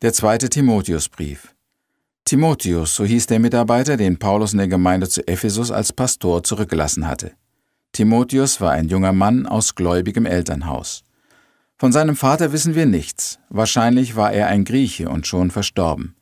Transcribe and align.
Der 0.00 0.12
zweite 0.12 0.48
Timotheusbrief. 0.48 1.56
Timotheus, 2.24 2.94
so 2.94 3.04
hieß 3.04 3.26
der 3.26 3.40
Mitarbeiter, 3.40 3.96
den 3.96 4.16
Paulus 4.16 4.52
in 4.52 4.58
der 4.58 4.68
Gemeinde 4.68 5.08
zu 5.08 5.26
Ephesus 5.26 5.72
als 5.72 5.92
Pastor 5.92 6.44
zurückgelassen 6.44 7.08
hatte. 7.08 7.32
Timotheus 7.90 8.60
war 8.60 8.70
ein 8.70 8.86
junger 8.86 9.12
Mann 9.12 9.44
aus 9.44 9.74
gläubigem 9.74 10.24
Elternhaus. 10.24 11.02
Von 11.78 11.90
seinem 11.90 12.14
Vater 12.14 12.52
wissen 12.52 12.76
wir 12.76 12.86
nichts. 12.86 13.40
Wahrscheinlich 13.48 14.14
war 14.14 14.32
er 14.32 14.46
ein 14.46 14.64
Grieche 14.64 15.08
und 15.08 15.26
schon 15.26 15.50
verstorben. 15.50 16.14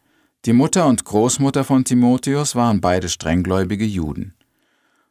Die 0.47 0.55
Mutter 0.55 0.87
und 0.87 1.05
Großmutter 1.05 1.63
von 1.63 1.85
Timotheus 1.85 2.55
waren 2.55 2.81
beide 2.81 3.11
strenggläubige 3.11 3.85
Juden. 3.85 4.33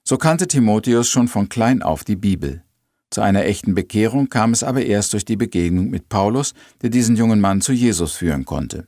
So 0.04 0.18
kannte 0.18 0.48
Timotheus 0.48 1.08
schon 1.08 1.28
von 1.28 1.50
klein 1.50 1.84
auf 1.84 2.04
die 2.04 2.16
Bibel. 2.16 2.64
Zu 3.10 3.22
einer 3.22 3.46
echten 3.46 3.76
Bekehrung 3.76 4.30
kam 4.30 4.52
es 4.52 4.64
aber 4.64 4.84
erst 4.86 5.14
durch 5.14 5.26
die 5.26 5.38
Begegnung 5.38 5.90
mit 5.90 6.10
Paulus, 6.10 6.54
der 6.82 6.90
diesen 6.90 7.16
jungen 7.16 7.40
Mann 7.40 7.62
zu 7.62 7.72
Jesus 7.72 8.14
führen 8.14 8.46
konnte. 8.46 8.88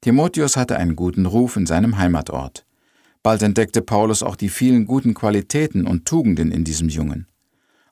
Timotheus 0.00 0.56
hatte 0.56 0.76
einen 0.76 0.96
guten 0.96 1.26
Ruf 1.26 1.56
in 1.56 1.66
seinem 1.66 1.98
Heimatort. 1.98 2.66
Bald 3.22 3.42
entdeckte 3.42 3.82
Paulus 3.82 4.22
auch 4.24 4.34
die 4.34 4.48
vielen 4.48 4.84
guten 4.84 5.14
Qualitäten 5.14 5.86
und 5.86 6.06
Tugenden 6.06 6.50
in 6.50 6.64
diesem 6.64 6.88
Jungen. 6.88 7.28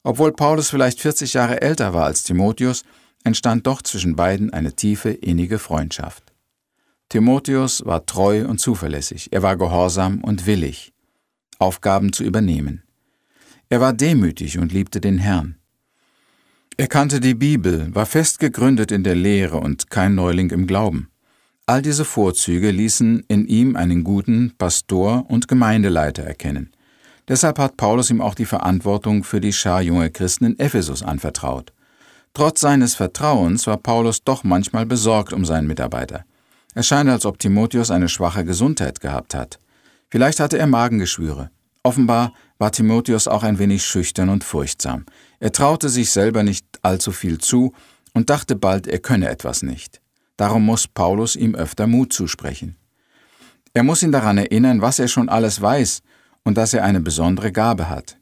Obwohl 0.03 0.33
Paulus 0.33 0.71
vielleicht 0.71 1.01
40 1.01 1.35
Jahre 1.35 1.61
älter 1.61 1.95
war 1.95 2.07
als 2.07 2.25
Timotheus, 2.25 2.83
entstand 3.23 3.67
doch 3.67 3.83
zwischen 3.83 4.17
beiden 4.17 4.53
eine 4.53 4.75
tiefe, 4.75 5.11
innige 5.11 5.59
Freundschaft. 5.59 6.33
Timotheus 7.09 7.85
war 7.85 8.07
treu 8.07 8.47
und 8.47 8.59
zuverlässig, 8.61 9.33
er 9.33 9.43
war 9.43 9.57
gehorsam 9.57 10.23
und 10.23 10.47
willig, 10.47 10.93
Aufgaben 11.59 12.13
zu 12.13 12.25
übernehmen. 12.25 12.83
Er 13.71 13.81
war 13.81 13.93
demütig 13.93 14.59
und 14.59 14.73
liebte 14.73 15.01
den 15.01 15.19
Herrn. 15.19 15.55
Er 16.77 16.89
kannte 16.89 17.21
die 17.21 17.35
Bibel, 17.35 17.95
war 17.95 18.05
fest 18.05 18.41
gegründet 18.41 18.91
in 18.91 19.05
der 19.05 19.15
Lehre 19.15 19.59
und 19.59 19.91
kein 19.91 20.17
Neuling 20.17 20.51
im 20.51 20.67
Glauben. 20.67 21.09
All 21.67 21.81
diese 21.81 22.05
Vorzüge 22.05 22.73
ließen 22.73 23.23
in 23.29 23.47
ihm 23.47 23.77
einen 23.77 24.03
guten 24.03 24.55
Pastor 24.59 25.31
und 25.31 25.47
Gemeindeleiter 25.47 26.25
erkennen. 26.25 26.73
Deshalb 27.29 27.61
hat 27.61 27.77
Paulus 27.77 28.11
ihm 28.11 28.21
auch 28.21 28.35
die 28.35 28.45
Verantwortung 28.45 29.23
für 29.23 29.41
die 29.41 29.53
Schar 29.53 29.83
junger 29.83 30.11
Christen 30.11 30.47
in 30.47 30.59
Ephesus 30.59 31.05
anvertraut. 31.05 31.73
Trotz 32.35 32.61
seines 32.61 32.97
Vertrauens 32.97 33.69
war 33.69 33.77
Paulus 33.77 34.25
doch 34.25 34.43
manchmal 34.43 34.85
besorgt 34.85 35.33
um 35.33 35.45
seinen 35.45 35.69
Mitarbeiter. 35.69 36.25
Es 36.75 36.89
scheint, 36.89 37.09
als 37.09 37.25
ob 37.25 37.39
Timotheus 37.39 37.93
eine 37.93 38.09
schwache 38.09 38.45
Gesundheit 38.45 39.01
gehabt 39.01 39.35
hat. 39.35 39.61
Vielleicht 40.09 40.41
hatte 40.41 40.59
er 40.59 40.67
Magengeschwüre. 40.67 41.51
Offenbar 41.83 42.35
war 42.59 42.73
Timotheus 42.73 43.27
auch 43.27 43.43
ein 43.43 43.59
wenig 43.59 43.85
schüchtern 43.85 44.29
und 44.29 44.45
furchtsam. 44.45 45.07
Er 45.39 45.53
traute 45.53 45.89
sich 45.89 46.11
selber 46.11 46.43
nicht 46.43 46.67
allzu 46.83 47.11
viel 47.11 47.39
zu 47.39 47.73
und 48.13 48.29
dachte 48.29 48.55
bald, 48.55 48.87
er 48.87 48.99
könne 48.99 49.29
etwas 49.29 49.63
nicht. 49.63 50.01
Darum 50.37 50.65
muss 50.65 50.87
Paulus 50.87 51.37
ihm 51.37 51.55
öfter 51.55 51.87
Mut 51.87 52.13
zusprechen. 52.13 52.77
Er 53.73 53.83
muss 53.83 54.03
ihn 54.03 54.13
daran 54.13 54.37
erinnern, 54.37 54.83
was 54.83 54.99
er 54.99 55.09
schon 55.09 55.29
alles 55.29 55.61
weiß 55.61 56.03
und 56.45 56.57
dass 56.57 56.75
er 56.75 56.85
eine 56.85 57.01
besondere 57.01 57.53
Gabe 57.53 57.89
hat. 57.89 58.19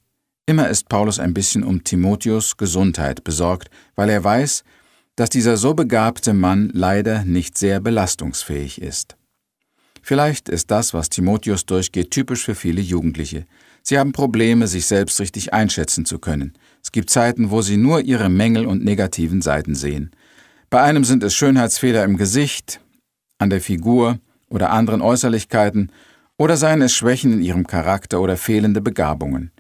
Immer 0.47 0.69
ist 0.69 0.89
Paulus 0.89 1.19
ein 1.19 1.35
bisschen 1.35 1.63
um 1.65 1.85
Timotheus 1.85 2.57
Gesundheit 2.57 3.25
besorgt, 3.25 3.71
weil 3.97 4.09
er 4.09 4.23
weiß, 4.25 4.65
dass 5.17 5.31
dieser 5.31 5.57
so 5.57 5.75
begabte 5.75 6.33
Mann 6.33 6.71
leider 6.73 7.25
nicht 7.25 7.59
sehr 7.59 7.81
belastungsfähig 7.81 8.81
ist. 8.81 9.18
Vielleicht 10.09 10.49
ist 10.49 10.71
das, 10.71 10.95
was 10.95 11.11
Timotheus 11.11 11.67
durchgeht, 11.67 12.11
typisch 12.11 12.43
für 12.43 12.55
viele 12.55 12.81
Jugendliche. 12.81 13.45
Sie 13.83 13.99
haben 13.99 14.13
Probleme, 14.13 14.67
sich 14.67 14.87
selbst 14.87 15.21
richtig 15.21 15.53
einschätzen 15.53 16.07
zu 16.07 16.19
können. 16.19 16.55
Es 16.83 16.93
gibt 16.93 17.11
Zeiten, 17.11 17.51
wo 17.51 17.61
sie 17.61 17.77
nur 17.77 18.01
ihre 18.01 18.31
Mängel 18.31 18.65
und 18.65 18.83
negativen 18.83 19.43
Seiten 19.43 19.75
sehen. 19.75 20.11
Bei 20.71 20.81
einem 20.81 21.05
sind 21.05 21.23
es 21.25 21.35
Schönheitsfehler 21.35 22.05
im 22.05 22.17
Gesicht, 22.17 22.81
an 23.37 23.51
der 23.51 23.61
Figur 23.61 24.19
oder 24.49 24.71
anderen 24.71 25.03
Äußerlichkeiten, 25.03 25.93
oder 26.39 26.57
seien 26.57 26.81
es 26.81 26.95
Schwächen 26.95 27.35
in 27.35 27.43
ihrem 27.43 27.67
Charakter 27.67 28.23
oder 28.23 28.39
fehlende 28.39 28.81
Begabungen. 28.81 29.51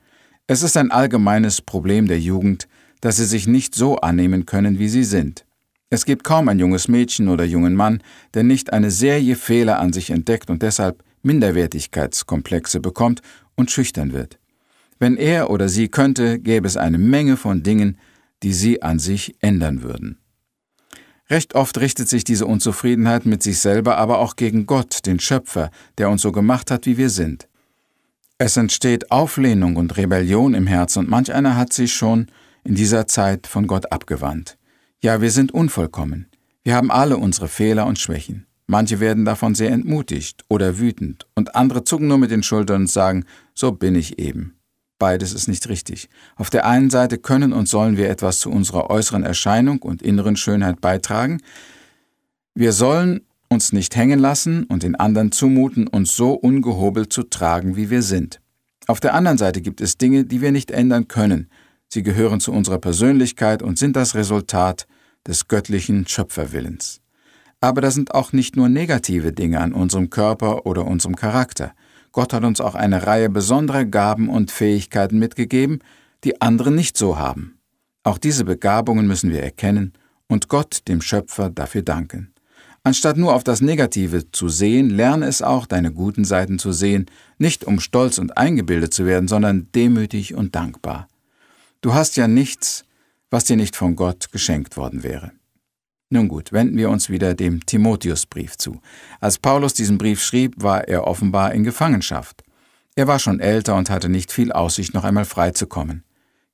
Es 0.46 0.62
ist 0.62 0.78
ein 0.78 0.90
allgemeines 0.90 1.60
Problem 1.60 2.08
der 2.08 2.20
Jugend, 2.20 2.68
dass 3.02 3.16
sie 3.16 3.26
sich 3.26 3.46
nicht 3.46 3.74
so 3.74 3.98
annehmen 3.98 4.46
können, 4.46 4.78
wie 4.78 4.88
sie 4.88 5.04
sind. 5.04 5.44
Es 5.90 6.04
gibt 6.04 6.22
kaum 6.22 6.48
ein 6.48 6.58
junges 6.58 6.88
Mädchen 6.88 7.28
oder 7.28 7.44
jungen 7.44 7.74
Mann, 7.74 8.02
der 8.34 8.42
nicht 8.42 8.72
eine 8.72 8.90
Serie 8.90 9.36
Fehler 9.36 9.78
an 9.80 9.92
sich 9.92 10.10
entdeckt 10.10 10.50
und 10.50 10.62
deshalb 10.62 11.02
Minderwertigkeitskomplexe 11.22 12.80
bekommt 12.80 13.22
und 13.54 13.70
schüchtern 13.70 14.12
wird. 14.12 14.38
Wenn 14.98 15.16
er 15.16 15.50
oder 15.50 15.68
sie 15.68 15.88
könnte, 15.88 16.38
gäbe 16.38 16.66
es 16.66 16.76
eine 16.76 16.98
Menge 16.98 17.36
von 17.36 17.62
Dingen, 17.62 17.98
die 18.42 18.52
sie 18.52 18.82
an 18.82 18.98
sich 18.98 19.36
ändern 19.40 19.82
würden. 19.82 20.18
Recht 21.30 21.54
oft 21.54 21.78
richtet 21.78 22.08
sich 22.08 22.24
diese 22.24 22.46
Unzufriedenheit 22.46 23.26
mit 23.26 23.42
sich 23.42 23.58
selber 23.58 23.96
aber 23.96 24.18
auch 24.18 24.36
gegen 24.36 24.66
Gott, 24.66 25.06
den 25.06 25.20
Schöpfer, 25.20 25.70
der 25.98 26.10
uns 26.10 26.22
so 26.22 26.32
gemacht 26.32 26.70
hat, 26.70 26.86
wie 26.86 26.96
wir 26.98 27.10
sind. 27.10 27.48
Es 28.38 28.56
entsteht 28.56 29.10
Auflehnung 29.10 29.76
und 29.76 29.96
Rebellion 29.96 30.54
im 30.54 30.66
Herzen 30.66 31.00
und 31.00 31.10
manch 31.10 31.32
einer 31.32 31.56
hat 31.56 31.72
sich 31.72 31.92
schon 31.92 32.28
in 32.64 32.74
dieser 32.74 33.06
Zeit 33.06 33.46
von 33.46 33.66
Gott 33.66 33.90
abgewandt. 33.90 34.57
Ja, 35.00 35.20
wir 35.20 35.30
sind 35.30 35.52
unvollkommen. 35.52 36.26
Wir 36.64 36.74
haben 36.74 36.90
alle 36.90 37.18
unsere 37.18 37.46
Fehler 37.46 37.86
und 37.86 38.00
Schwächen. 38.00 38.46
Manche 38.66 38.98
werden 38.98 39.24
davon 39.24 39.54
sehr 39.54 39.70
entmutigt 39.70 40.44
oder 40.48 40.80
wütend 40.80 41.28
und 41.36 41.54
andere 41.54 41.84
zucken 41.84 42.08
nur 42.08 42.18
mit 42.18 42.32
den 42.32 42.42
Schultern 42.42 42.82
und 42.82 42.90
sagen, 42.90 43.24
so 43.54 43.70
bin 43.70 43.94
ich 43.94 44.18
eben. 44.18 44.58
Beides 44.98 45.32
ist 45.32 45.46
nicht 45.46 45.68
richtig. 45.68 46.08
Auf 46.34 46.50
der 46.50 46.66
einen 46.66 46.90
Seite 46.90 47.16
können 47.16 47.52
und 47.52 47.68
sollen 47.68 47.96
wir 47.96 48.10
etwas 48.10 48.40
zu 48.40 48.50
unserer 48.50 48.90
äußeren 48.90 49.22
Erscheinung 49.22 49.80
und 49.82 50.02
inneren 50.02 50.34
Schönheit 50.34 50.80
beitragen. 50.80 51.40
Wir 52.54 52.72
sollen 52.72 53.20
uns 53.48 53.72
nicht 53.72 53.94
hängen 53.94 54.18
lassen 54.18 54.64
und 54.64 54.82
den 54.82 54.96
anderen 54.96 55.30
zumuten, 55.30 55.86
uns 55.86 56.16
so 56.16 56.32
ungehobelt 56.32 57.12
zu 57.12 57.22
tragen, 57.22 57.76
wie 57.76 57.88
wir 57.88 58.02
sind. 58.02 58.40
Auf 58.88 58.98
der 58.98 59.14
anderen 59.14 59.38
Seite 59.38 59.60
gibt 59.60 59.80
es 59.80 59.96
Dinge, 59.96 60.24
die 60.24 60.40
wir 60.40 60.50
nicht 60.50 60.72
ändern 60.72 61.06
können. 61.06 61.48
Sie 61.88 62.02
gehören 62.02 62.40
zu 62.40 62.52
unserer 62.52 62.78
Persönlichkeit 62.78 63.62
und 63.62 63.78
sind 63.78 63.96
das 63.96 64.14
Resultat 64.14 64.86
des 65.26 65.48
göttlichen 65.48 66.06
Schöpferwillens. 66.06 67.00
Aber 67.60 67.80
da 67.80 67.90
sind 67.90 68.14
auch 68.14 68.32
nicht 68.32 68.56
nur 68.56 68.68
negative 68.68 69.32
Dinge 69.32 69.60
an 69.60 69.72
unserem 69.72 70.10
Körper 70.10 70.66
oder 70.66 70.86
unserem 70.86 71.16
Charakter. 71.16 71.72
Gott 72.12 72.32
hat 72.32 72.44
uns 72.44 72.60
auch 72.60 72.74
eine 72.74 73.06
Reihe 73.06 73.30
besonderer 73.30 73.84
Gaben 73.84 74.28
und 74.28 74.50
Fähigkeiten 74.50 75.18
mitgegeben, 75.18 75.80
die 76.24 76.40
andere 76.40 76.70
nicht 76.70 76.96
so 76.96 77.18
haben. 77.18 77.58
Auch 78.04 78.18
diese 78.18 78.44
Begabungen 78.44 79.06
müssen 79.06 79.30
wir 79.30 79.42
erkennen 79.42 79.92
und 80.28 80.48
Gott, 80.48 80.82
dem 80.88 81.00
Schöpfer, 81.00 81.50
dafür 81.50 81.82
danken. 81.82 82.32
Anstatt 82.84 83.16
nur 83.16 83.34
auf 83.34 83.44
das 83.44 83.60
Negative 83.60 84.30
zu 84.30 84.48
sehen, 84.48 84.88
lerne 84.88 85.26
es 85.26 85.42
auch, 85.42 85.66
deine 85.66 85.92
guten 85.92 86.24
Seiten 86.24 86.58
zu 86.58 86.72
sehen, 86.72 87.06
nicht 87.38 87.64
um 87.64 87.80
stolz 87.80 88.18
und 88.18 88.38
eingebildet 88.38 88.94
zu 88.94 89.04
werden, 89.04 89.28
sondern 89.28 89.68
demütig 89.74 90.34
und 90.34 90.54
dankbar. 90.54 91.08
Du 91.80 91.94
hast 91.94 92.16
ja 92.16 92.26
nichts, 92.26 92.84
was 93.30 93.44
dir 93.44 93.56
nicht 93.56 93.76
von 93.76 93.94
Gott 93.94 94.32
geschenkt 94.32 94.76
worden 94.76 95.04
wäre. 95.04 95.30
Nun 96.10 96.26
gut, 96.26 96.52
wenden 96.52 96.76
wir 96.76 96.90
uns 96.90 97.08
wieder 97.08 97.34
dem 97.34 97.64
Timotheusbrief 97.66 98.56
zu. 98.56 98.80
Als 99.20 99.38
Paulus 99.38 99.74
diesen 99.74 99.96
Brief 99.96 100.20
schrieb, 100.20 100.54
war 100.56 100.88
er 100.88 101.06
offenbar 101.06 101.52
in 101.52 101.62
Gefangenschaft. 101.62 102.42
Er 102.96 103.06
war 103.06 103.20
schon 103.20 103.38
älter 103.38 103.76
und 103.76 103.90
hatte 103.90 104.08
nicht 104.08 104.32
viel 104.32 104.50
Aussicht, 104.50 104.92
noch 104.92 105.04
einmal 105.04 105.24
freizukommen. 105.24 106.02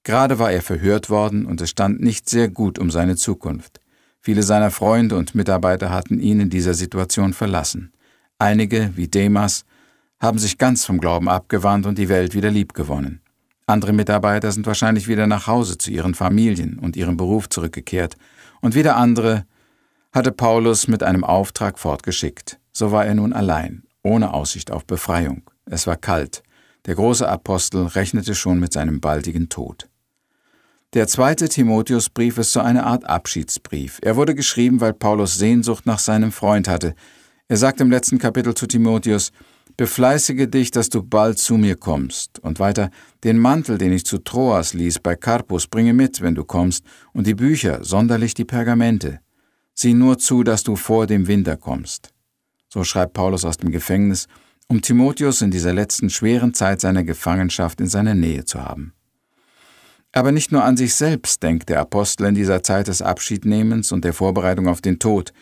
Gerade 0.03 0.39
war 0.39 0.53
er 0.53 0.61
verhört 0.61 1.09
worden 1.09 1.47
und 1.47 1.63
es 1.63 1.71
stand 1.71 2.03
nicht 2.03 2.29
sehr 2.29 2.49
gut 2.51 2.79
um 2.79 2.91
seine 2.91 3.17
Zukunft. 3.17 3.81
Viele 4.21 4.43
seiner 4.43 4.71
Freunde 4.71 5.17
und 5.17 5.35
Mitarbeiter 5.35 5.89
hatten 5.89 6.21
ihn 6.21 6.41
in 6.41 6.51
dieser 6.51 6.75
Situation 6.75 7.33
verlassen. 7.33 7.93
Einige, 8.39 8.93
wie 8.95 9.09
Demas, 9.09 9.65
haben 10.21 10.39
sich 10.39 10.59
ganz 10.59 10.85
vom 10.85 11.01
Glauben 11.01 11.31
abgewandt 11.31 11.87
und 11.87 11.97
die 11.97 12.11
Welt 12.11 12.35
wieder 12.35 12.51
liebgewonnen. 12.51 13.24
Andere 13.67 13.93
Mitarbeiter 13.93 14.53
sind 14.53 14.67
wahrscheinlich 14.67 15.09
wieder 15.09 15.27
nach 15.27 15.47
Hause 15.47 15.79
zu 15.79 15.91
ihren 15.91 16.15
Familien 16.15 16.79
und 16.79 16.97
ihrem 16.97 17.17
Beruf 17.17 17.49
zurückgekehrt 17.49 18.17
und 18.61 18.75
wieder 18.75 18.97
andere 18.97 19.47
hatte 20.13 20.33
Paulus 20.33 20.87
mit 20.87 21.03
einem 21.03 21.25
Auftrag 21.25 21.79
fortgeschickt. 21.79 22.59
So 22.73 22.93
war 22.93 23.07
er 23.07 23.15
nun 23.15 23.33
allein, 23.33 23.85
ohne 24.03 24.35
Aussicht 24.35 24.71
auf 24.71 24.85
Befreiung. 24.85 25.43
Es 25.65 25.87
war 25.87 25.97
kalt. 25.97 26.43
Der 26.87 26.95
große 26.95 27.27
Apostel 27.27 27.87
rechnete 27.87 28.35
schon 28.35 28.61
mit 28.61 28.73
seinem 28.73 29.01
baldigen 29.01 29.49
Tod. 29.49 29.89
Der 30.93 31.09
zweite 31.09 31.49
Timotheusbrief 31.49 32.39
ist 32.39 32.53
so 32.53 32.61
eine 32.61 32.85
Art 32.85 33.05
Abschiedsbrief. 33.07 33.99
Er 34.03 34.15
wurde 34.17 34.35
geschrieben, 34.35 34.81
weil 34.81 34.93
Paulus 34.93 35.37
Sehnsucht 35.37 35.87
nach 35.87 35.99
seinem 35.99 36.31
Freund 36.31 36.69
hatte. 36.69 36.95
Er 37.49 37.57
sagt 37.57 37.81
im 37.81 37.91
letzten 37.91 38.19
Kapitel 38.19 38.55
zu 38.55 38.67
Timotheus, 38.67 39.33
Befleißige 39.77 40.49
dich, 40.49 40.71
dass 40.71 40.89
du 40.89 41.03
bald 41.03 41.39
zu 41.39 41.57
mir 41.57 41.75
kommst. 41.75 42.39
Und 42.39 42.61
weiter, 42.61 42.91
den 43.25 43.39
Mantel, 43.39 43.77
den 43.77 43.93
ich 43.93 44.07
zu 44.07 44.19
Troas 44.19 44.73
ließ 44.73 45.01
bei 45.01 45.17
Carpus, 45.17 45.67
bringe 45.67 45.93
mit, 45.93 46.21
wenn 46.21 46.37
du 46.37 46.45
kommst, 46.45 46.85
und 47.13 47.27
die 47.27 47.35
Bücher, 47.35 47.83
sonderlich 47.83 48.35
die 48.35 48.45
Pergamente. 48.45 49.19
Sieh 49.75 49.95
nur 49.95 50.19
zu, 50.19 50.45
dass 50.45 50.63
du 50.63 50.77
vor 50.77 51.09
dem 51.09 51.27
Winter 51.27 51.57
kommst. 51.57 52.11
So 52.69 52.85
schreibt 52.85 53.15
Paulus 53.15 53.45
aus 53.45 53.57
dem 53.57 53.73
Gefängnis, 53.73 54.29
um 54.69 54.81
Timotheus 54.81 55.43
in 55.43 55.51
dieser 55.51 55.75
letzten 55.75 56.09
schweren 56.09 56.55
Zeit 56.55 56.81
seiner 56.81 57.03
Gefangenschaft 57.03 57.81
in 57.81 57.89
seiner 57.89 58.15
Nähe 58.15 58.45
zu 58.45 58.63
haben. 58.63 58.93
Aber 60.13 60.31
nicht 60.31 60.53
nur 60.53 60.63
an 60.63 60.77
sich 60.77 60.95
selbst 60.95 61.43
denkt 61.43 61.69
der 61.69 61.81
Apostel 61.81 62.27
in 62.27 62.37
dieser 62.37 62.63
Zeit 62.63 62.87
des 62.87 63.03
Abschiednehmens 63.03 63.91
und 63.91 64.05
der 64.05 64.13
Vorbereitung 64.13 64.69
auf 64.69 64.81
den 64.81 65.01
Tod, 65.01 65.33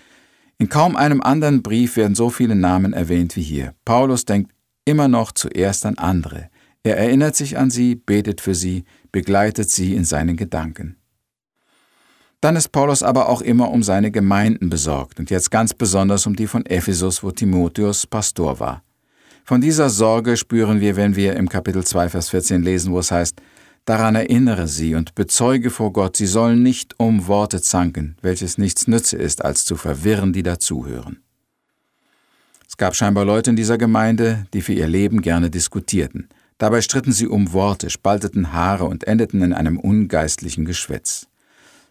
In 0.63 0.69
kaum 0.69 0.95
einem 0.95 1.21
anderen 1.21 1.61
Brief 1.61 1.97
werden 1.97 2.15
so 2.15 2.31
viele 2.31 2.55
Namen 2.55 2.93
erwähnt 2.93 3.35
wie 3.35 3.43
hier. 3.43 3.75
Paulus 3.85 4.27
denkt 4.27 4.53
immer 4.85 5.09
noch 5.09 5.33
zuerst 5.33 5.85
an 5.85 5.99
andere. 5.99 6.51
Er 6.85 6.97
erinnert 6.99 7.35
sich 7.35 7.59
an 7.59 7.69
sie, 7.69 7.97
betet 7.97 8.41
für 8.41 8.55
sie, 8.55 8.85
begleitet 9.11 9.71
sie 9.71 9.97
in 9.97 10.05
seinen 10.05 10.37
Gedanken. 10.37 10.99
Dann 12.41 12.55
ist 12.55 12.69
Paulus 12.69 13.03
aber 13.03 13.29
auch 13.29 13.43
immer 13.43 13.73
um 13.73 13.83
seine 13.83 14.13
Gemeinden 14.13 14.71
besorgt 14.71 15.19
und 15.19 15.31
jetzt 15.31 15.51
ganz 15.51 15.75
besonders 15.75 16.29
um 16.29 16.37
die 16.37 16.47
von 16.47 16.65
Ephesus, 16.65 17.25
wo 17.25 17.33
Timotheus 17.33 18.07
Pastor 18.07 18.61
war. 18.61 18.85
Von 19.43 19.61
dieser 19.61 19.91
Sorge 19.91 20.37
spüren 20.37 20.81
wir, 20.81 20.95
wenn 20.95 21.17
wir 21.17 21.35
im 21.35 21.49
Kapitel 21.49 21.83
2, 21.83 22.09
Vers 22.09 22.29
14 22.29 22.63
lesen, 22.63 22.93
wo 22.93 23.01
es 23.01 23.11
heißt, 23.11 23.43
Daran 23.85 24.15
erinnere 24.15 24.69
sie 24.69 24.95
und 24.95 25.17
bezeuge 25.17 25.71
vor 25.71 25.93
Gott, 25.93 26.17
sie 26.17 26.27
sollen 26.27 26.63
nicht 26.63 26.95
um 26.99 27.27
Worte 27.27 27.61
zanken, 27.61 28.17
welches 28.23 28.57
nichts 28.57 28.87
nütze 28.87 29.17
ist, 29.17 29.45
als 29.45 29.65
zu 29.65 29.77
verwirren, 29.77 30.33
die 30.33 30.45
dazuhören. 30.45 31.23
Es 32.69 32.77
gab 32.77 32.95
scheinbar 32.95 33.25
Leute 33.25 33.51
in 33.51 33.57
dieser 33.57 33.79
Gemeinde, 33.79 34.47
die 34.55 34.63
für 34.63 34.73
ihr 34.73 34.87
Leben 34.87 35.21
gerne 35.21 35.51
diskutierten. 35.51 36.29
Dabei 36.59 36.81
stritten 36.81 37.13
sie 37.13 37.27
um 37.27 37.53
Worte, 37.53 37.91
spalteten 37.91 38.53
Haare 38.53 38.85
und 38.85 39.05
endeten 39.05 39.43
in 39.43 39.53
einem 39.53 39.79
ungeistlichen 39.79 40.65
Geschwätz. 40.65 41.27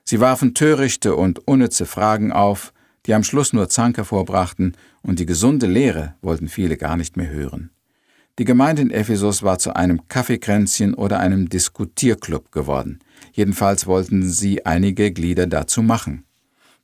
Sie 0.05 0.19
warfen 0.21 0.53
törichte 0.53 1.15
und 1.15 1.45
unnütze 1.45 1.85
Fragen 1.85 2.31
auf, 2.31 2.73
die 3.05 3.13
am 3.13 3.23
Schluss 3.23 3.53
nur 3.53 3.69
Zank 3.69 3.97
hervorbrachten, 3.97 4.77
und 5.01 5.19
die 5.19 5.25
gesunde 5.25 5.67
Lehre 5.67 6.15
wollten 6.21 6.47
viele 6.47 6.77
gar 6.77 6.95
nicht 6.95 7.17
mehr 7.17 7.29
hören. 7.29 7.71
Die 8.41 8.45
Gemeinde 8.45 8.81
in 8.81 8.89
Ephesus 8.89 9.43
war 9.43 9.59
zu 9.59 9.75
einem 9.75 10.07
Kaffeekränzchen 10.07 10.95
oder 10.95 11.19
einem 11.19 11.47
Diskutierclub 11.47 12.51
geworden. 12.51 12.97
Jedenfalls 13.33 13.85
wollten 13.85 14.27
sie 14.27 14.65
einige 14.65 15.11
Glieder 15.11 15.45
dazu 15.45 15.83
machen. 15.83 16.25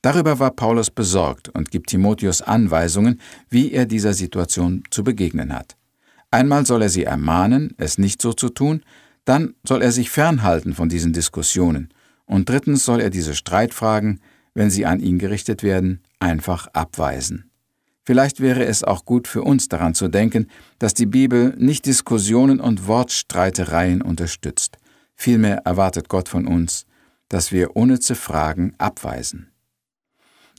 Darüber 0.03 0.37
war 0.37 0.51
Paulus 0.51 0.91
besorgt 0.91 1.49
und 1.49 1.71
gibt 1.71 1.89
Timotheus 1.89 2.43
Anweisungen, 2.43 3.19
wie 3.49 3.71
er 3.71 3.87
dieser 3.87 4.13
Situation 4.13 4.83
zu 4.91 5.03
begegnen 5.03 5.51
hat. 5.51 5.77
Einmal 6.29 6.63
soll 6.67 6.83
er 6.83 6.89
sie 6.89 7.05
ermahnen, 7.05 7.73
es 7.77 7.97
nicht 7.97 8.21
so 8.21 8.33
zu 8.33 8.49
tun, 8.49 8.83
dann 9.25 9.55
soll 9.63 9.81
er 9.81 9.91
sich 9.91 10.11
fernhalten 10.11 10.75
von 10.75 10.89
diesen 10.89 11.11
Diskussionen, 11.11 11.89
und 12.25 12.49
drittens 12.49 12.85
soll 12.85 13.01
er 13.01 13.09
diese 13.09 13.33
Streitfragen, 13.33 14.21
wenn 14.53 14.69
sie 14.69 14.85
an 14.85 14.99
ihn 14.99 15.17
gerichtet 15.17 15.63
werden, 15.63 16.03
einfach 16.19 16.67
abweisen. 16.73 17.46
Vielleicht 18.07 18.39
wäre 18.39 18.63
es 18.63 18.85
auch 18.85 19.03
gut 19.03 19.27
für 19.27 19.41
uns 19.41 19.67
daran 19.67 19.93
zu 19.93 20.07
denken, 20.07 20.47
dass 20.79 20.93
die 20.93 21.05
Bibel 21.05 21.53
nicht 21.57 21.85
Diskussionen 21.85 22.61
und 22.61 22.87
Wortstreitereien 22.87 24.01
unterstützt. 24.01 24.77
Vielmehr 25.13 25.57
erwartet 25.65 26.07
Gott 26.07 26.29
von 26.29 26.47
uns, 26.47 26.85
dass 27.27 27.51
wir 27.51 27.75
unnütze 27.75 28.15
Fragen 28.15 28.73
abweisen. 28.77 29.51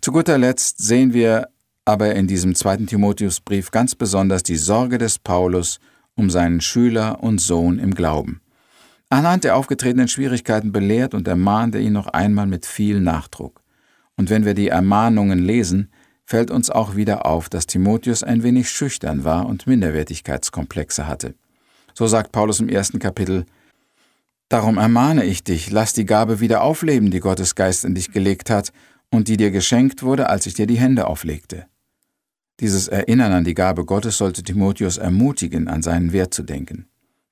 Zu 0.02 0.12
guter 0.12 0.36
Letzt 0.36 0.76
sehen 0.76 1.14
wir 1.14 1.48
aber 1.86 2.14
in 2.14 2.26
diesem 2.26 2.54
zweiten 2.54 2.86
Timotheusbrief 2.86 3.70
ganz 3.70 3.94
besonders 3.94 4.42
die 4.42 4.56
Sorge 4.56 4.98
des 4.98 5.18
Paulus 5.18 5.80
um 6.16 6.28
seinen 6.28 6.60
Schüler 6.60 7.22
und 7.22 7.40
Sohn 7.40 7.78
im 7.78 7.94
Glauben. 7.94 8.42
Anhand 9.08 9.44
der 9.44 9.56
aufgetretenen 9.56 10.08
Schwierigkeiten 10.08 10.70
belehrt 10.70 11.14
und 11.14 11.26
ermahnt 11.26 11.74
er 11.76 11.80
ihn 11.80 11.94
noch 11.94 12.08
einmal 12.08 12.46
mit 12.46 12.66
viel 12.66 13.00
Nachdruck. 13.00 13.62
Und 14.18 14.28
wenn 14.28 14.44
wir 14.44 14.52
die 14.52 14.68
Ermahnungen 14.68 15.38
lesen, 15.38 15.90
fällt 16.28 16.50
uns 16.50 16.69
auch 16.69 16.94
wieder 16.94 17.25
auf, 17.25 17.48
dass 17.48 17.66
Timotheus 17.66 18.22
ein 18.22 18.42
wenig 18.42 18.69
schüchtern 18.69 19.25
war 19.25 19.46
und 19.46 19.66
Minderwertigkeitskomplexe 19.66 21.06
hatte. 21.06 21.34
So 21.94 22.06
sagt 22.06 22.32
Paulus 22.32 22.60
im 22.60 22.69
ersten 22.69 22.98
Kapitel, 22.98 23.46
Darum 24.50 24.76
ermahne 24.76 25.25
ich 25.25 25.42
dich, 25.42 25.70
lass 25.70 25.94
die 25.94 26.04
Gabe 26.04 26.40
wieder 26.40 26.62
aufleben, 26.62 27.10
die 27.10 27.20
Gottes 27.20 27.54
Geist 27.54 27.86
in 27.86 27.94
dich 27.94 28.12
gelegt 28.12 28.50
hat 28.50 28.75
und 29.10 29.28
die 29.28 29.38
dir 29.38 29.50
geschenkt 29.50 30.02
wurde, 30.02 30.28
als 30.28 30.44
ich 30.44 30.52
dir 30.52 30.66
die 30.66 30.78
Hände 30.78 31.06
auflegte. 31.06 31.64
Dieses 32.60 32.88
Erinnern 32.88 33.32
an 33.32 33.44
die 33.44 33.54
Gabe 33.54 33.86
Gottes 33.86 34.19
sollte 34.19 34.42
Timotheus 34.42 34.98
ermutigen, 34.98 35.66
an 35.66 35.80
seinen 35.80 36.12
Wert 36.12 36.34
zu 36.34 36.42
denken. 36.42 36.88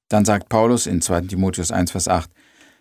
Dann 0.08 0.24
sagt 0.24 0.48
Paulus 0.48 0.86
in 0.86 1.02
2 1.02 1.22
Timotheus 1.22 1.70
1, 1.70 1.90
Vers 1.90 2.08
8, 2.08 2.30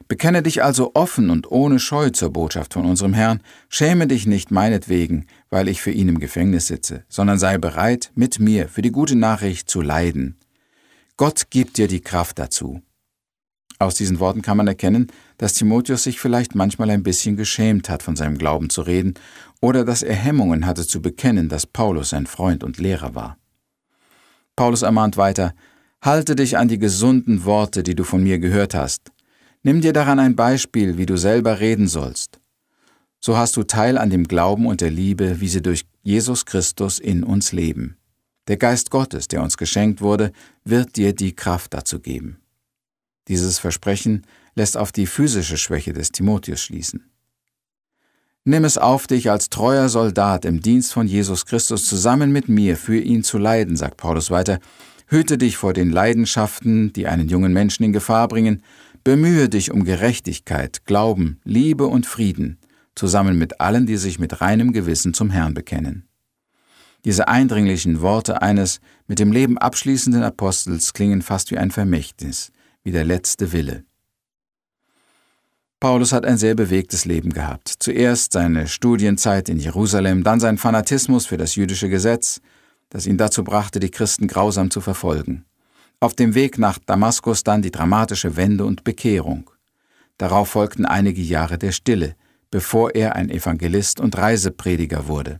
Bekenne 0.07 0.43
dich 0.43 0.63
also 0.63 0.91
offen 0.93 1.31
und 1.31 1.49
ohne 1.51 1.79
Scheu 1.79 2.11
zur 2.11 2.31
Botschaft 2.31 2.73
von 2.73 2.85
unserem 2.85 3.13
Herrn, 3.13 3.41
schäme 3.69 4.05
dich 4.05 4.27
nicht 4.27 4.51
meinetwegen, 4.51 5.25
weil 5.49 5.67
ich 5.67 5.81
für 5.81 5.91
ihn 5.91 6.09
im 6.09 6.19
Gefängnis 6.19 6.67
sitze, 6.67 7.03
sondern 7.09 7.39
sei 7.39 7.57
bereit, 7.57 8.11
mit 8.13 8.39
mir 8.39 8.69
für 8.69 8.83
die 8.83 8.91
gute 8.91 9.15
Nachricht 9.15 9.69
zu 9.69 9.81
leiden. 9.81 10.37
Gott 11.17 11.49
gibt 11.49 11.77
dir 11.77 11.87
die 11.87 12.01
Kraft 12.01 12.37
dazu. 12.37 12.81
Aus 13.79 13.95
diesen 13.95 14.19
Worten 14.19 14.41
kann 14.41 14.57
man 14.57 14.67
erkennen, 14.67 15.07
dass 15.37 15.53
Timotheus 15.53 16.03
sich 16.03 16.19
vielleicht 16.19 16.55
manchmal 16.55 16.91
ein 16.91 17.03
bisschen 17.03 17.35
geschämt 17.35 17.89
hat, 17.89 18.03
von 18.03 18.15
seinem 18.15 18.37
Glauben 18.37 18.69
zu 18.69 18.83
reden, 18.83 19.15
oder 19.59 19.83
dass 19.83 20.03
er 20.03 20.15
Hemmungen 20.15 20.65
hatte 20.65 20.85
zu 20.85 21.01
bekennen, 21.01 21.49
dass 21.49 21.65
Paulus 21.65 22.11
sein 22.11 22.27
Freund 22.27 22.63
und 22.63 22.77
Lehrer 22.77 23.15
war. 23.15 23.37
Paulus 24.55 24.83
ermahnt 24.83 25.17
weiter, 25.17 25.53
Halte 26.05 26.35
dich 26.35 26.55
an 26.55 26.67
die 26.67 26.77
gesunden 26.77 27.45
Worte, 27.45 27.81
die 27.81 27.95
du 27.95 28.03
von 28.03 28.21
mir 28.21 28.37
gehört 28.37 28.75
hast, 28.75 29.11
Nimm 29.65 29.81
dir 29.81 29.93
daran 29.93 30.19
ein 30.19 30.35
Beispiel, 30.35 30.99
wie 30.99 31.07
du 31.07 31.17
selber 31.17 31.59
reden 31.59 31.87
sollst. 31.87 32.39
So 33.19 33.35
hast 33.35 33.57
du 33.57 33.63
Teil 33.63 33.97
an 33.97 34.11
dem 34.11 34.25
Glauben 34.25 34.67
und 34.67 34.79
der 34.79 34.91
Liebe, 34.91 35.41
wie 35.41 35.47
sie 35.47 35.63
durch 35.63 35.85
Jesus 36.03 36.45
Christus 36.45 36.99
in 36.99 37.23
uns 37.23 37.51
leben. 37.51 37.97
Der 38.47 38.57
Geist 38.57 38.91
Gottes, 38.91 39.27
der 39.27 39.41
uns 39.41 39.57
geschenkt 39.57 40.01
wurde, 40.01 40.33
wird 40.65 40.97
dir 40.97 41.15
die 41.15 41.33
Kraft 41.33 41.73
dazu 41.73 41.99
geben. 41.99 42.37
Dieses 43.27 43.57
Versprechen 43.57 44.27
lässt 44.53 44.77
auf 44.77 44.91
die 44.91 45.07
physische 45.07 45.57
Schwäche 45.57 45.93
des 45.93 46.11
Timotheus 46.11 46.61
schließen. 46.61 47.09
Nimm 48.43 48.65
es 48.65 48.77
auf 48.77 49.07
dich 49.07 49.31
als 49.31 49.49
treuer 49.49 49.89
Soldat 49.89 50.45
im 50.45 50.61
Dienst 50.61 50.93
von 50.93 51.07
Jesus 51.07 51.47
Christus 51.47 51.85
zusammen 51.85 52.31
mit 52.31 52.49
mir 52.49 52.77
für 52.77 52.99
ihn 52.99 53.23
zu 53.23 53.39
leiden, 53.39 53.77
sagt 53.77 53.97
Paulus 53.97 54.29
weiter. 54.29 54.59
Hüte 55.07 55.39
dich 55.39 55.57
vor 55.57 55.73
den 55.73 55.89
Leidenschaften, 55.89 56.93
die 56.93 57.07
einen 57.07 57.29
jungen 57.29 57.51
Menschen 57.51 57.83
in 57.83 57.93
Gefahr 57.93 58.27
bringen, 58.27 58.61
Bemühe 59.05 59.49
dich 59.49 59.69
um 59.69 59.83
Gerechtigkeit, 59.83 60.83
Glauben, 60.85 61.39
Liebe 61.43 61.85
und 61.85 62.07
Frieden, 62.07 62.57
zusammen 62.95 63.37
mit 63.37 63.61
allen, 63.61 63.85
die 63.85 63.97
sich 63.97 64.17
mit 64.17 64.41
reinem 64.41 64.73
Gewissen 64.73 65.13
zum 65.13 65.29
Herrn 65.29 65.53
bekennen. 65.53 66.07
Diese 67.05 67.27
eindringlichen 67.27 68.01
Worte 68.01 68.41
eines 68.41 68.79
mit 69.05 69.19
dem 69.19 69.31
Leben 69.31 69.59
abschließenden 69.59 70.23
Apostels 70.23 70.91
klingen 70.93 71.21
fast 71.21 71.51
wie 71.51 71.59
ein 71.59 71.69
Vermächtnis, 71.69 72.51
wie 72.81 72.91
der 72.91 73.05
letzte 73.05 73.51
Wille. 73.51 73.83
Paulus 75.79 76.11
hat 76.11 76.25
ein 76.25 76.39
sehr 76.39 76.55
bewegtes 76.55 77.05
Leben 77.05 77.31
gehabt. 77.31 77.71
Zuerst 77.77 78.33
seine 78.33 78.67
Studienzeit 78.67 79.49
in 79.49 79.59
Jerusalem, 79.59 80.23
dann 80.23 80.39
sein 80.39 80.57
Fanatismus 80.57 81.27
für 81.27 81.37
das 81.37 81.53
jüdische 81.53 81.89
Gesetz, 81.89 82.41
das 82.89 83.05
ihn 83.05 83.19
dazu 83.19 83.43
brachte, 83.43 83.79
die 83.79 83.91
Christen 83.91 84.27
grausam 84.27 84.71
zu 84.71 84.81
verfolgen. 84.81 85.45
Auf 85.99 86.13
dem 86.13 86.35
Weg 86.35 86.57
nach 86.57 86.77
Damaskus 86.79 87.43
dann 87.43 87.61
die 87.61 87.71
dramatische 87.71 88.35
Wende 88.35 88.65
und 88.65 88.83
Bekehrung. 88.83 89.49
Darauf 90.17 90.49
folgten 90.49 90.85
einige 90.85 91.21
Jahre 91.21 91.57
der 91.57 91.71
Stille, 91.71 92.15
bevor 92.51 92.95
er 92.95 93.15
ein 93.15 93.29
Evangelist 93.29 93.99
und 93.99 94.17
Reiseprediger 94.17 95.07
wurde. 95.07 95.39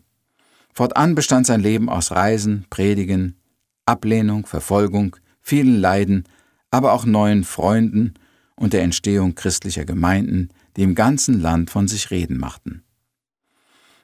Fortan 0.74 1.16
bestand 1.16 1.46
sein 1.46 1.62
Leben 1.62 1.90
aus 1.90 2.12
Reisen, 2.12 2.66
Predigen, 2.70 3.40
Ablehnung, 3.86 4.46
Verfolgung, 4.46 5.16
vielen 5.42 5.80
Leiden, 5.80 6.26
aber 6.72 6.94
auch 6.94 7.06
neuen 7.06 7.44
Freunden 7.44 8.16
und 8.56 8.74
der 8.74 8.84
Entstehung 8.84 9.36
christlicher 9.36 9.86
Gemeinden, 9.86 10.50
die 10.76 10.84
im 10.84 10.96
ganzen 10.96 11.40
Land 11.40 11.70
von 11.70 11.88
sich 11.88 12.12
reden 12.12 12.38
machten. 12.38 12.84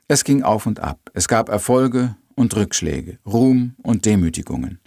Es 0.07 0.23
ging 0.23 0.43
auf 0.43 0.65
und 0.65 0.79
ab, 0.79 0.99
es 1.13 1.27
gab 1.27 1.49
Erfolge 1.49 2.15
und 2.35 2.55
Rückschläge, 2.55 3.19
Ruhm 3.25 3.75
und 3.81 4.05
Demütigungen. 4.05 4.79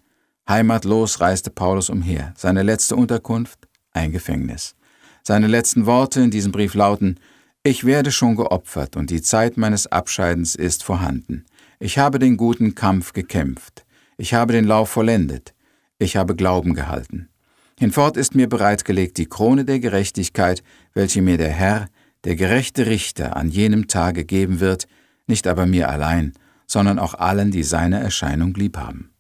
Heimatlos 0.46 1.20
reiste 1.20 1.50
Paulus 1.50 1.88
umher. 1.88 2.34
Seine 2.36 2.62
letzte 2.62 2.96
Unterkunft 2.96 3.58
ein 3.92 4.12
Gefängnis. 4.12 4.74
Seine 5.22 5.46
letzten 5.46 5.86
Worte 5.86 6.20
in 6.20 6.30
diesem 6.30 6.52
Brief 6.52 6.74
lauten 6.74 7.18
Ich 7.62 7.84
werde 7.84 8.12
schon 8.12 8.36
geopfert 8.36 8.94
und 8.96 9.08
die 9.08 9.22
Zeit 9.22 9.56
meines 9.56 9.86
Abscheidens 9.86 10.54
ist 10.54 10.84
vorhanden. 10.84 11.46
Ich 11.80 11.96
habe 11.96 12.18
den 12.18 12.36
guten 12.36 12.74
Kampf 12.74 13.14
gekämpft. 13.14 13.86
Ich 14.18 14.34
habe 14.34 14.52
den 14.52 14.66
Lauf 14.66 14.90
vollendet. 14.90 15.54
Ich 15.98 16.16
habe 16.16 16.36
Glauben 16.36 16.74
gehalten. 16.74 17.30
Hinfort 17.78 18.18
ist 18.18 18.34
mir 18.34 18.48
bereitgelegt 18.48 19.16
die 19.16 19.26
Krone 19.26 19.64
der 19.64 19.80
Gerechtigkeit, 19.80 20.62
welche 20.92 21.22
mir 21.22 21.38
der 21.38 21.50
Herr, 21.50 21.88
der 22.24 22.36
gerechte 22.36 22.84
Richter, 22.84 23.36
an 23.36 23.48
jenem 23.48 23.88
Tage 23.88 24.26
geben 24.26 24.60
wird, 24.60 24.88
nicht 25.26 25.46
aber 25.46 25.64
mir 25.64 25.88
allein, 25.88 26.34
sondern 26.66 26.98
auch 26.98 27.14
allen, 27.14 27.50
die 27.50 27.62
seine 27.62 28.00
Erscheinung 28.00 28.52
lieb 28.54 28.76
haben. 28.76 29.13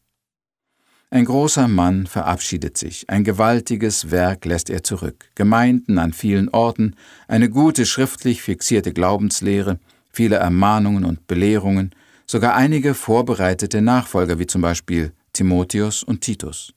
Ein 1.14 1.26
großer 1.26 1.68
Mann 1.68 2.08
verabschiedet 2.08 2.76
sich, 2.76 3.08
ein 3.08 3.22
gewaltiges 3.22 4.10
Werk 4.10 4.44
lässt 4.46 4.68
er 4.68 4.82
zurück, 4.82 5.26
Gemeinden 5.36 5.96
an 6.00 6.12
vielen 6.12 6.48
Orten, 6.48 6.96
eine 7.28 7.48
gute 7.48 7.86
schriftlich 7.86 8.42
fixierte 8.42 8.92
Glaubenslehre, 8.92 9.78
viele 10.10 10.34
Ermahnungen 10.34 11.04
und 11.04 11.28
Belehrungen, 11.28 11.94
sogar 12.26 12.56
einige 12.56 12.94
vorbereitete 12.94 13.80
Nachfolger 13.80 14.40
wie 14.40 14.48
zum 14.48 14.60
Beispiel 14.60 15.12
Timotheus 15.32 16.02
und 16.02 16.22
Titus. 16.22 16.74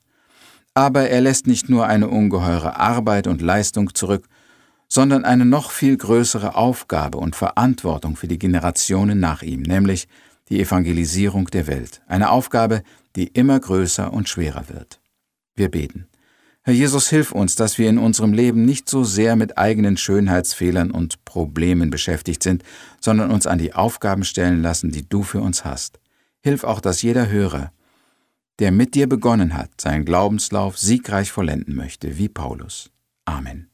Aber 0.72 1.08
er 1.08 1.20
lässt 1.20 1.48
nicht 1.48 1.68
nur 1.68 1.88
eine 1.88 2.06
ungeheure 2.06 2.76
Arbeit 2.76 3.26
und 3.26 3.42
Leistung 3.42 3.92
zurück, 3.92 4.24
sondern 4.86 5.24
eine 5.24 5.46
noch 5.46 5.72
viel 5.72 5.96
größere 5.96 6.54
Aufgabe 6.54 7.18
und 7.18 7.34
Verantwortung 7.34 8.14
für 8.14 8.28
die 8.28 8.38
Generationen 8.38 9.18
nach 9.18 9.42
ihm, 9.42 9.62
nämlich 9.62 10.06
die 10.48 10.60
Evangelisierung 10.60 11.46
der 11.46 11.66
Welt, 11.66 12.02
eine 12.06 12.30
Aufgabe, 12.30 12.84
die 13.18 13.26
immer 13.26 13.58
größer 13.58 14.12
und 14.12 14.28
schwerer 14.28 14.68
wird. 14.68 15.00
Wir 15.56 15.68
beten. 15.68 16.06
Herr 16.62 16.72
Jesus, 16.72 17.08
hilf 17.08 17.32
uns, 17.32 17.56
dass 17.56 17.76
wir 17.76 17.88
in 17.88 17.98
unserem 17.98 18.32
Leben 18.32 18.64
nicht 18.64 18.88
so 18.88 19.02
sehr 19.02 19.34
mit 19.34 19.58
eigenen 19.58 19.96
Schönheitsfehlern 19.96 20.92
und 20.92 21.24
Problemen 21.24 21.90
beschäftigt 21.90 22.44
sind, 22.44 22.62
sondern 23.00 23.32
uns 23.32 23.48
an 23.48 23.58
die 23.58 23.74
Aufgaben 23.74 24.22
stellen 24.22 24.62
lassen, 24.62 24.92
die 24.92 25.08
du 25.08 25.24
für 25.24 25.40
uns 25.40 25.64
hast. 25.64 25.98
Hilf 26.42 26.62
auch, 26.62 26.80
dass 26.80 27.02
jeder 27.02 27.28
Hörer, 27.28 27.72
der 28.60 28.70
mit 28.70 28.94
dir 28.94 29.08
begonnen 29.08 29.54
hat, 29.54 29.80
seinen 29.80 30.04
Glaubenslauf 30.04 30.78
siegreich 30.78 31.32
vollenden 31.32 31.74
möchte, 31.74 32.18
wie 32.18 32.28
Paulus. 32.28 32.92
Amen. 33.24 33.67